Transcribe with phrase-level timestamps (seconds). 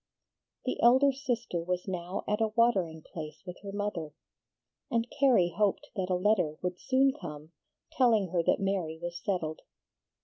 [0.65, 4.15] The elder sister was now at a watering place with her mother,
[4.89, 7.51] and Carrie hoped that a letter would soon come
[7.91, 9.59] telling her that Mary was settled.